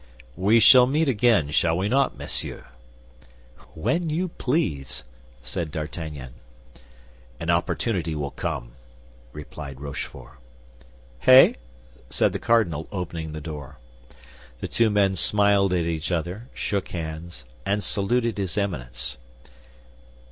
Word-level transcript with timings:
"We 0.35 0.59
shall 0.59 0.87
meet 0.87 1.07
again, 1.07 1.51
shall 1.51 1.77
we 1.77 1.87
not, 1.87 2.17
monsieur?" 2.17 2.65
"When 3.75 4.09
you 4.09 4.29
please," 4.29 5.03
said 5.43 5.69
D'Artagnan. 5.69 6.33
"An 7.39 7.51
opportunity 7.51 8.15
will 8.15 8.31
come," 8.31 8.71
replied 9.31 9.79
Rochefort. 9.79 10.39
"Hey?" 11.19 11.57
said 12.09 12.33
the 12.33 12.39
cardinal, 12.39 12.87
opening 12.91 13.33
the 13.33 13.41
door. 13.41 13.77
The 14.59 14.67
two 14.67 14.89
men 14.89 15.13
smiled 15.15 15.71
at 15.71 15.85
each 15.85 16.11
other, 16.11 16.49
shook 16.55 16.89
hands, 16.89 17.45
and 17.63 17.83
saluted 17.83 18.39
his 18.39 18.57
Eminence. 18.57 19.19